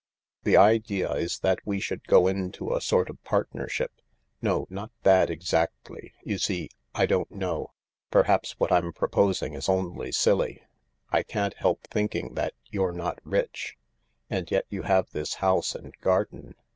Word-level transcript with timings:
"The 0.45 0.57
idea 0.57 1.11
is 1.11 1.37
that 1.41 1.59
we 1.63 1.79
should 1.79 2.03
go 2.07 2.25
into 2.25 2.73
a 2.73 2.81
sort 2.81 3.07
of 3.07 3.21
partner* 3.23 3.69
ship. 3.69 3.91
No, 4.41 4.65
not 4.67 4.89
that 5.03 5.29
exactly. 5.29 6.11
You 6.23 6.39
see, 6.39 6.71
I 6.95 7.05
don't 7.05 7.29
know. 7.29 7.73
Per 8.09 8.23
haps 8.23 8.53
what 8.57 8.71
I'm 8.71 8.93
proposing 8.93 9.53
is 9.53 9.69
only 9.69 10.11
silly. 10.11 10.63
I 11.11 11.21
can't 11.21 11.53
help 11.53 11.83
thinking 11.85 12.33
that 12.33 12.55
you're 12.71 12.93
not 12.93 13.19
rich. 13.23 13.77
And 14.27 14.49
yet 14.49 14.65
you 14.69 14.81
have 14.81 15.07
this 15.11 15.35
house 15.35 15.75
and 15.75 15.93
garden. 16.01 16.55